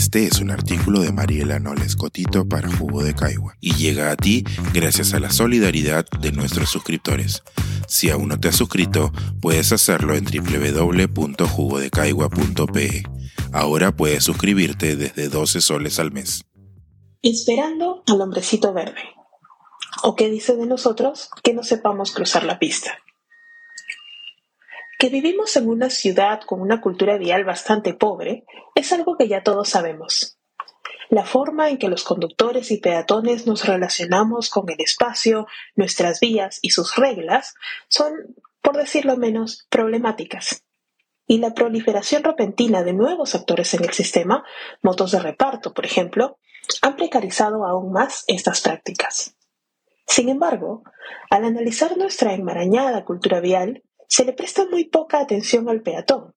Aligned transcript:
Este 0.00 0.24
es 0.24 0.40
un 0.40 0.50
artículo 0.50 1.00
de 1.00 1.12
Mariela 1.12 1.58
Noles 1.58 1.94
Cotito 1.94 2.48
para 2.48 2.74
Jugo 2.74 3.04
de 3.04 3.14
Caigua 3.14 3.58
y 3.60 3.74
llega 3.74 4.10
a 4.10 4.16
ti 4.16 4.44
gracias 4.72 5.12
a 5.12 5.20
la 5.20 5.30
solidaridad 5.30 6.06
de 6.22 6.32
nuestros 6.32 6.70
suscriptores. 6.70 7.42
Si 7.86 8.08
aún 8.08 8.28
no 8.28 8.40
te 8.40 8.48
has 8.48 8.56
suscrito, 8.56 9.12
puedes 9.42 9.72
hacerlo 9.72 10.14
en 10.14 10.24
www.jugodecaigua.pe. 10.24 13.02
Ahora 13.52 13.94
puedes 13.94 14.24
suscribirte 14.24 14.96
desde 14.96 15.28
12 15.28 15.60
soles 15.60 15.98
al 15.98 16.12
mes. 16.12 16.46
Esperando 17.20 18.02
al 18.06 18.22
hombrecito 18.22 18.72
verde. 18.72 19.02
¿O 20.02 20.16
qué 20.16 20.30
dice 20.30 20.56
de 20.56 20.64
nosotros 20.64 21.28
que 21.42 21.52
no 21.52 21.62
sepamos 21.62 22.12
cruzar 22.12 22.44
la 22.44 22.58
pista? 22.58 23.00
Que 25.00 25.08
vivimos 25.08 25.56
en 25.56 25.66
una 25.66 25.88
ciudad 25.88 26.42
con 26.42 26.60
una 26.60 26.82
cultura 26.82 27.16
vial 27.16 27.42
bastante 27.42 27.94
pobre 27.94 28.44
es 28.74 28.92
algo 28.92 29.16
que 29.16 29.28
ya 29.28 29.42
todos 29.42 29.70
sabemos. 29.70 30.38
La 31.08 31.24
forma 31.24 31.70
en 31.70 31.78
que 31.78 31.88
los 31.88 32.04
conductores 32.04 32.70
y 32.70 32.76
peatones 32.76 33.46
nos 33.46 33.66
relacionamos 33.66 34.50
con 34.50 34.68
el 34.68 34.78
espacio, 34.78 35.46
nuestras 35.74 36.20
vías 36.20 36.58
y 36.60 36.72
sus 36.72 36.96
reglas 36.96 37.54
son, 37.88 38.12
por 38.60 38.76
decirlo 38.76 39.16
menos, 39.16 39.66
problemáticas. 39.70 40.66
Y 41.26 41.38
la 41.38 41.54
proliferación 41.54 42.22
repentina 42.22 42.82
de 42.82 42.92
nuevos 42.92 43.34
actores 43.34 43.72
en 43.72 43.84
el 43.84 43.94
sistema, 43.94 44.44
motos 44.82 45.12
de 45.12 45.20
reparto, 45.20 45.72
por 45.72 45.86
ejemplo, 45.86 46.38
han 46.82 46.96
precarizado 46.96 47.64
aún 47.64 47.90
más 47.90 48.24
estas 48.26 48.60
prácticas. 48.60 49.34
Sin 50.06 50.28
embargo, 50.28 50.82
al 51.30 51.46
analizar 51.46 51.96
nuestra 51.96 52.34
enmarañada 52.34 53.06
cultura 53.06 53.40
vial, 53.40 53.82
se 54.10 54.24
le 54.24 54.32
presta 54.32 54.66
muy 54.66 54.84
poca 54.84 55.20
atención 55.20 55.68
al 55.68 55.82
peatón. 55.82 56.34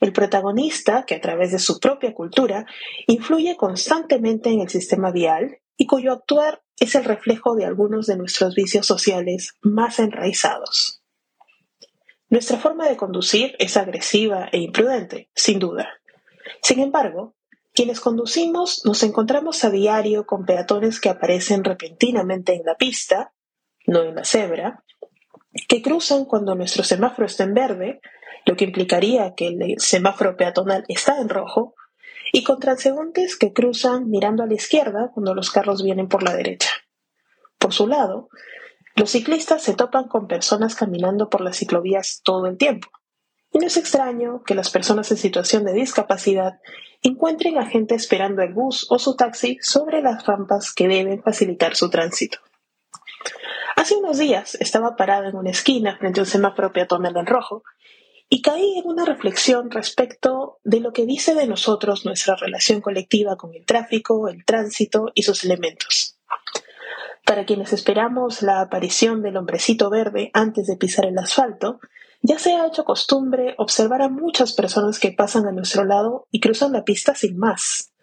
El 0.00 0.12
protagonista, 0.12 1.04
que 1.06 1.14
a 1.14 1.20
través 1.20 1.50
de 1.50 1.58
su 1.58 1.80
propia 1.80 2.14
cultura 2.14 2.66
influye 3.06 3.56
constantemente 3.56 4.50
en 4.50 4.60
el 4.60 4.68
sistema 4.68 5.10
vial 5.10 5.58
y 5.78 5.86
cuyo 5.86 6.12
actuar 6.12 6.62
es 6.78 6.94
el 6.94 7.04
reflejo 7.04 7.54
de 7.54 7.64
algunos 7.64 8.06
de 8.06 8.18
nuestros 8.18 8.54
vicios 8.54 8.86
sociales 8.86 9.56
más 9.62 9.98
enraizados. 9.98 11.02
Nuestra 12.28 12.58
forma 12.58 12.86
de 12.86 12.98
conducir 12.98 13.56
es 13.58 13.78
agresiva 13.78 14.48
e 14.52 14.58
imprudente, 14.58 15.30
sin 15.34 15.58
duda. 15.58 15.88
Sin 16.62 16.80
embargo, 16.80 17.34
quienes 17.72 18.00
conducimos 18.00 18.84
nos 18.84 19.02
encontramos 19.02 19.64
a 19.64 19.70
diario 19.70 20.26
con 20.26 20.44
peatones 20.44 21.00
que 21.00 21.08
aparecen 21.08 21.64
repentinamente 21.64 22.54
en 22.54 22.62
la 22.64 22.76
pista, 22.76 23.32
no 23.86 24.02
en 24.02 24.14
la 24.16 24.24
cebra, 24.24 24.84
que 25.68 25.82
cruzan 25.82 26.24
cuando 26.24 26.54
nuestro 26.54 26.84
semáforo 26.84 27.26
está 27.26 27.44
en 27.44 27.54
verde, 27.54 28.00
lo 28.46 28.56
que 28.56 28.64
implicaría 28.64 29.34
que 29.34 29.48
el 29.48 29.74
semáforo 29.78 30.36
peatonal 30.36 30.84
está 30.88 31.20
en 31.20 31.28
rojo, 31.28 31.74
y 32.32 32.44
con 32.44 32.60
transeúntes 32.60 33.36
que 33.36 33.52
cruzan 33.52 34.08
mirando 34.08 34.42
a 34.42 34.46
la 34.46 34.54
izquierda 34.54 35.10
cuando 35.12 35.34
los 35.34 35.50
carros 35.50 35.82
vienen 35.82 36.08
por 36.08 36.22
la 36.22 36.34
derecha. 36.34 36.70
Por 37.58 37.72
su 37.72 37.86
lado, 37.86 38.28
los 38.94 39.10
ciclistas 39.10 39.62
se 39.62 39.74
topan 39.74 40.08
con 40.08 40.28
personas 40.28 40.74
caminando 40.74 41.28
por 41.28 41.40
las 41.40 41.56
ciclovías 41.56 42.20
todo 42.22 42.46
el 42.46 42.56
tiempo. 42.56 42.88
Y 43.52 43.58
no 43.58 43.66
es 43.66 43.76
extraño 43.76 44.42
que 44.44 44.54
las 44.54 44.70
personas 44.70 45.10
en 45.10 45.16
situación 45.16 45.64
de 45.64 45.72
discapacidad 45.72 46.60
encuentren 47.02 47.58
a 47.58 47.66
gente 47.66 47.94
esperando 47.94 48.42
el 48.42 48.52
bus 48.52 48.86
o 48.90 48.98
su 48.98 49.16
taxi 49.16 49.58
sobre 49.60 50.02
las 50.02 50.24
rampas 50.26 50.72
que 50.72 50.86
deben 50.86 51.22
facilitar 51.22 51.74
su 51.74 51.90
tránsito. 51.90 52.38
Hace 53.80 53.96
unos 53.96 54.18
días 54.18 54.58
estaba 54.60 54.94
parada 54.94 55.30
en 55.30 55.36
una 55.36 55.48
esquina 55.48 55.96
frente 55.96 56.20
a 56.20 56.24
un 56.24 56.26
semáforo 56.26 56.70
peatonal 56.70 57.16
en 57.16 57.24
rojo 57.24 57.62
y 58.28 58.42
caí 58.42 58.78
en 58.78 58.86
una 58.86 59.06
reflexión 59.06 59.70
respecto 59.70 60.58
de 60.64 60.80
lo 60.80 60.92
que 60.92 61.06
dice 61.06 61.34
de 61.34 61.46
nosotros 61.46 62.04
nuestra 62.04 62.36
relación 62.36 62.82
colectiva 62.82 63.36
con 63.36 63.54
el 63.54 63.64
tráfico, 63.64 64.28
el 64.28 64.44
tránsito 64.44 65.10
y 65.14 65.22
sus 65.22 65.44
elementos. 65.44 66.18
Para 67.24 67.46
quienes 67.46 67.72
esperamos 67.72 68.42
la 68.42 68.60
aparición 68.60 69.22
del 69.22 69.38
hombrecito 69.38 69.88
verde 69.88 70.30
antes 70.34 70.66
de 70.66 70.76
pisar 70.76 71.06
el 71.06 71.16
asfalto, 71.16 71.80
ya 72.20 72.38
se 72.38 72.52
ha 72.52 72.66
hecho 72.66 72.84
costumbre 72.84 73.54
observar 73.56 74.02
a 74.02 74.10
muchas 74.10 74.52
personas 74.52 74.98
que 74.98 75.12
pasan 75.12 75.46
a 75.46 75.52
nuestro 75.52 75.86
lado 75.86 76.26
y 76.30 76.40
cruzan 76.40 76.72
la 76.72 76.84
pista 76.84 77.14
sin 77.14 77.38
más, 77.38 77.94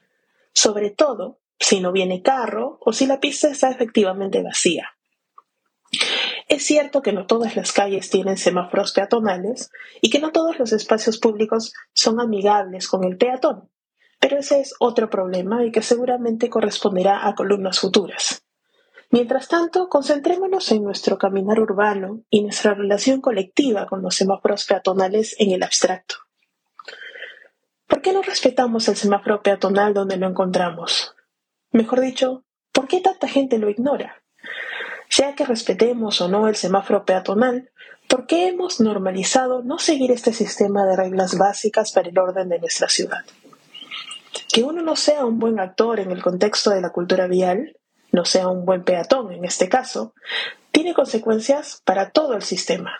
sobre 0.53 0.89
todo 0.89 1.37
si 1.59 1.81
no 1.81 1.91
viene 1.91 2.23
carro 2.23 2.79
o 2.81 2.93
si 2.93 3.05
la 3.05 3.19
pista 3.19 3.47
está 3.47 3.69
efectivamente 3.69 4.41
vacía. 4.41 4.96
Es 6.47 6.65
cierto 6.65 7.01
que 7.01 7.11
no 7.11 7.25
todas 7.25 7.57
las 7.57 7.73
calles 7.73 8.09
tienen 8.09 8.37
semáforos 8.37 8.93
peatonales 8.93 9.69
y 10.01 10.09
que 10.09 10.19
no 10.19 10.31
todos 10.31 10.57
los 10.59 10.71
espacios 10.71 11.17
públicos 11.17 11.73
son 11.93 12.21
amigables 12.21 12.87
con 12.87 13.03
el 13.03 13.17
peatón, 13.17 13.69
pero 14.19 14.37
ese 14.37 14.61
es 14.61 14.73
otro 14.79 15.09
problema 15.09 15.65
y 15.65 15.71
que 15.71 15.81
seguramente 15.81 16.49
corresponderá 16.49 17.27
a 17.27 17.35
columnas 17.35 17.79
futuras. 17.79 18.45
Mientras 19.09 19.47
tanto, 19.47 19.89
concentrémonos 19.89 20.71
en 20.71 20.83
nuestro 20.83 21.17
caminar 21.17 21.59
urbano 21.59 22.23
y 22.29 22.43
nuestra 22.43 22.73
relación 22.73 23.21
colectiva 23.21 23.85
con 23.85 24.01
los 24.01 24.15
semáforos 24.15 24.65
peatonales 24.65 25.35
en 25.39 25.51
el 25.51 25.63
abstracto. 25.63 26.15
¿Por 27.87 28.01
qué 28.01 28.11
no 28.11 28.21
respetamos 28.21 28.87
el 28.89 28.97
semáforo 28.97 29.41
peatonal 29.41 29.93
donde 29.93 30.17
lo 30.17 30.27
encontramos? 30.27 31.15
Mejor 31.71 32.01
dicho, 32.01 32.45
¿por 32.73 32.87
qué 32.87 32.99
tanta 32.99 33.27
gente 33.27 33.57
lo 33.57 33.69
ignora? 33.69 34.23
Sea 35.17 35.33
que 35.33 35.45
respetemos 35.45 36.21
o 36.21 36.27
no 36.27 36.47
el 36.47 36.55
semáforo 36.55 37.03
peatonal, 37.03 37.71
¿por 38.07 38.27
qué 38.27 38.49
hemos 38.49 38.79
normalizado 38.79 39.63
no 39.63 39.79
seguir 39.79 40.11
este 40.11 40.31
sistema 40.31 40.85
de 40.85 40.95
reglas 40.95 41.39
básicas 41.39 41.91
para 41.91 42.09
el 42.09 42.19
orden 42.19 42.49
de 42.49 42.59
nuestra 42.59 42.87
ciudad? 42.87 43.25
Que 44.53 44.61
uno 44.61 44.83
no 44.83 44.95
sea 44.95 45.25
un 45.25 45.39
buen 45.39 45.59
actor 45.59 45.99
en 45.99 46.11
el 46.11 46.21
contexto 46.21 46.69
de 46.69 46.81
la 46.81 46.91
cultura 46.91 47.25
vial, 47.25 47.75
no 48.11 48.25
sea 48.25 48.47
un 48.47 48.63
buen 48.63 48.83
peatón 48.83 49.31
en 49.31 49.43
este 49.43 49.67
caso, 49.69 50.13
tiene 50.71 50.93
consecuencias 50.93 51.81
para 51.83 52.11
todo 52.11 52.35
el 52.35 52.43
sistema. 52.43 52.99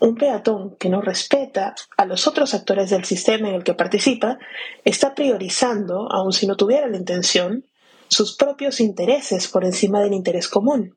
Un 0.00 0.16
peatón 0.16 0.76
que 0.76 0.90
no 0.90 1.00
respeta 1.00 1.74
a 1.96 2.04
los 2.04 2.26
otros 2.26 2.52
actores 2.52 2.90
del 2.90 3.06
sistema 3.06 3.48
en 3.48 3.54
el 3.54 3.64
que 3.64 3.72
participa 3.72 4.36
está 4.84 5.14
priorizando, 5.14 6.06
aun 6.12 6.34
si 6.34 6.46
no 6.46 6.54
tuviera 6.54 6.86
la 6.86 6.98
intención, 6.98 7.64
sus 8.08 8.36
propios 8.36 8.78
intereses 8.78 9.48
por 9.48 9.64
encima 9.64 10.02
del 10.02 10.12
interés 10.12 10.48
común. 10.48 10.94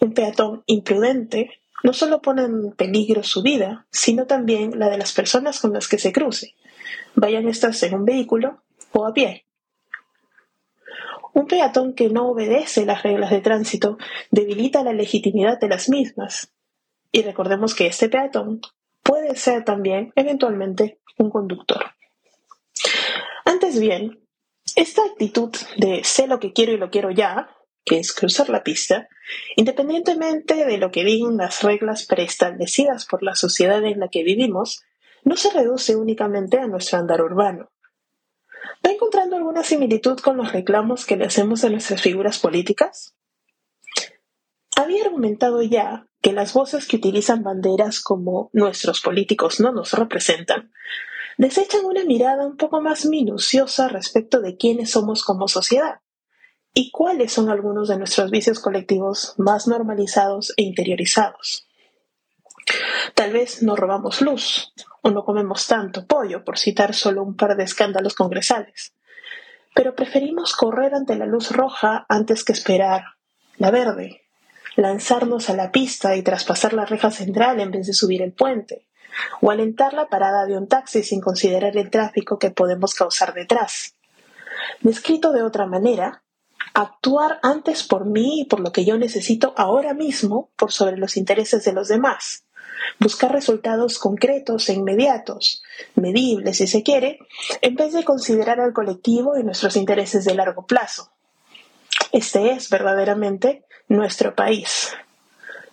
Un 0.00 0.12
peatón 0.14 0.62
imprudente 0.66 1.60
no 1.82 1.92
solo 1.92 2.20
pone 2.20 2.44
en 2.44 2.72
peligro 2.72 3.22
su 3.22 3.42
vida, 3.42 3.86
sino 3.90 4.26
también 4.26 4.78
la 4.78 4.88
de 4.88 4.98
las 4.98 5.12
personas 5.12 5.60
con 5.60 5.72
las 5.72 5.88
que 5.88 5.98
se 5.98 6.12
cruce, 6.12 6.54
vayan 7.14 7.48
estas 7.48 7.82
en 7.82 7.94
un 7.94 8.04
vehículo 8.04 8.62
o 8.92 9.06
a 9.06 9.12
pie. 9.12 9.46
Un 11.32 11.46
peatón 11.46 11.94
que 11.94 12.08
no 12.08 12.28
obedece 12.28 12.84
las 12.84 13.02
reglas 13.02 13.30
de 13.30 13.40
tránsito 13.40 13.98
debilita 14.30 14.82
la 14.82 14.92
legitimidad 14.92 15.60
de 15.60 15.68
las 15.68 15.88
mismas. 15.88 16.52
Y 17.12 17.22
recordemos 17.22 17.74
que 17.74 17.86
este 17.86 18.08
peatón 18.08 18.60
puede 19.02 19.36
ser 19.36 19.64
también 19.64 20.12
eventualmente 20.16 20.98
un 21.18 21.30
conductor. 21.30 21.84
Antes 23.44 23.78
bien, 23.78 24.20
esta 24.76 25.02
actitud 25.02 25.50
de 25.76 26.02
sé 26.04 26.26
lo 26.26 26.40
que 26.40 26.52
quiero 26.52 26.72
y 26.72 26.78
lo 26.78 26.90
quiero 26.90 27.10
ya, 27.10 27.48
que 27.84 27.98
es 27.98 28.12
cruzar 28.12 28.48
la 28.48 28.62
pista, 28.62 29.08
independientemente 29.56 30.64
de 30.64 30.78
lo 30.78 30.90
que 30.90 31.04
digan 31.04 31.36
las 31.36 31.62
reglas 31.62 32.06
preestablecidas 32.06 33.06
por 33.06 33.22
la 33.22 33.34
sociedad 33.34 33.82
en 33.84 34.00
la 34.00 34.08
que 34.08 34.22
vivimos, 34.22 34.82
no 35.24 35.36
se 35.36 35.50
reduce 35.50 35.96
únicamente 35.96 36.58
a 36.58 36.66
nuestro 36.66 36.98
andar 36.98 37.22
urbano. 37.22 37.70
¿Va 38.84 38.90
encontrando 38.90 39.36
alguna 39.36 39.62
similitud 39.62 40.18
con 40.18 40.36
los 40.36 40.52
reclamos 40.52 41.04
que 41.04 41.16
le 41.16 41.26
hacemos 41.26 41.64
a 41.64 41.70
nuestras 41.70 42.00
figuras 42.00 42.38
políticas? 42.38 43.14
Había 44.76 45.04
argumentado 45.04 45.62
ya 45.62 46.06
que 46.22 46.32
las 46.32 46.52
voces 46.52 46.86
que 46.86 46.96
utilizan 46.96 47.42
banderas 47.42 48.00
como 48.00 48.50
nuestros 48.52 49.00
políticos 49.00 49.60
no 49.60 49.72
nos 49.72 49.92
representan 49.92 50.72
desechan 51.38 51.84
una 51.84 52.04
mirada 52.04 52.46
un 52.46 52.56
poco 52.56 52.80
más 52.80 53.06
minuciosa 53.06 53.88
respecto 53.88 54.40
de 54.40 54.56
quiénes 54.56 54.90
somos 54.90 55.22
como 55.24 55.48
sociedad 55.48 56.00
y 56.72 56.90
cuáles 56.90 57.32
son 57.32 57.50
algunos 57.50 57.88
de 57.88 57.98
nuestros 57.98 58.30
vicios 58.30 58.60
colectivos 58.60 59.34
más 59.38 59.66
normalizados 59.66 60.52
e 60.56 60.62
interiorizados. 60.62 61.66
Tal 63.14 63.32
vez 63.32 63.62
no 63.62 63.76
robamos 63.76 64.20
luz 64.20 64.72
o 65.02 65.10
no 65.10 65.24
comemos 65.24 65.66
tanto 65.66 66.06
pollo, 66.06 66.44
por 66.44 66.58
citar 66.58 66.94
solo 66.94 67.22
un 67.22 67.36
par 67.36 67.56
de 67.56 67.64
escándalos 67.64 68.14
congresales, 68.14 68.92
pero 69.74 69.94
preferimos 69.94 70.54
correr 70.54 70.94
ante 70.94 71.16
la 71.16 71.26
luz 71.26 71.50
roja 71.50 72.06
antes 72.08 72.44
que 72.44 72.52
esperar 72.52 73.04
la 73.56 73.70
verde, 73.70 74.22
lanzarnos 74.76 75.50
a 75.50 75.56
la 75.56 75.72
pista 75.72 76.16
y 76.16 76.22
traspasar 76.22 76.72
la 76.72 76.86
reja 76.86 77.10
central 77.10 77.60
en 77.60 77.70
vez 77.70 77.86
de 77.86 77.94
subir 77.94 78.22
el 78.22 78.32
puente, 78.32 78.86
o 79.40 79.50
alentar 79.50 79.92
la 79.92 80.08
parada 80.08 80.46
de 80.46 80.56
un 80.56 80.68
taxi 80.68 81.02
sin 81.02 81.20
considerar 81.20 81.76
el 81.76 81.90
tráfico 81.90 82.38
que 82.38 82.50
podemos 82.50 82.94
causar 82.94 83.34
detrás. 83.34 83.96
Descrito 84.80 85.32
de 85.32 85.42
otra 85.42 85.66
manera, 85.66 86.22
actuar 86.74 87.38
antes 87.42 87.82
por 87.82 88.06
mí 88.06 88.42
y 88.42 88.44
por 88.44 88.60
lo 88.60 88.72
que 88.72 88.84
yo 88.84 88.98
necesito 88.98 89.54
ahora 89.56 89.94
mismo 89.94 90.50
por 90.56 90.72
sobre 90.72 90.96
los 90.96 91.16
intereses 91.16 91.64
de 91.64 91.72
los 91.72 91.88
demás, 91.88 92.44
buscar 92.98 93.32
resultados 93.32 93.98
concretos 93.98 94.68
e 94.68 94.74
inmediatos, 94.74 95.62
medibles 95.94 96.58
si 96.58 96.66
se 96.66 96.82
quiere, 96.82 97.18
en 97.60 97.74
vez 97.74 97.92
de 97.92 98.04
considerar 98.04 98.60
al 98.60 98.72
colectivo 98.72 99.38
y 99.38 99.42
nuestros 99.42 99.76
intereses 99.76 100.24
de 100.24 100.34
largo 100.34 100.66
plazo. 100.66 101.10
Este 102.12 102.52
es 102.52 102.70
verdaderamente 102.70 103.64
nuestro 103.88 104.34
país. 104.34 104.92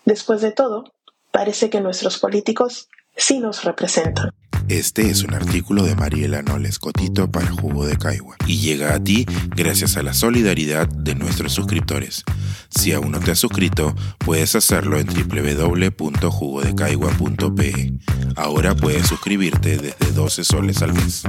Después 0.05 0.41
de 0.41 0.51
todo, 0.51 0.93
parece 1.31 1.69
que 1.69 1.81
nuestros 1.81 2.19
políticos 2.19 2.89
sí 3.15 3.39
nos 3.39 3.63
representan. 3.63 4.31
Este 4.69 5.09
es 5.09 5.23
un 5.23 5.33
artículo 5.33 5.83
de 5.83 5.95
Mariela 5.95 6.41
Noles 6.41 6.77
Cotito 6.77 7.31
para 7.31 7.49
Jugo 7.49 7.85
de 7.85 7.97
Caigua 7.97 8.35
y 8.45 8.57
llega 8.57 8.93
a 8.93 9.01
ti 9.01 9.25
gracias 9.55 9.95
a 9.95 10.03
la 10.03 10.13
solidaridad 10.13 10.89
de 10.89 11.15
nuestros 11.15 11.53
suscriptores. 11.53 12.25
Si 12.69 12.91
aún 12.91 13.11
no 13.11 13.21
te 13.21 13.31
has 13.31 13.39
suscrito, 13.39 13.95
puedes 14.17 14.55
hacerlo 14.55 14.99
en 14.99 15.07
www.jugodecaigua.pe. 15.07 17.93
Ahora 18.35 18.75
puedes 18.75 19.07
suscribirte 19.07 19.77
desde 19.77 20.11
12 20.13 20.43
soles 20.43 20.81
al 20.81 20.91
mes. 20.93 21.23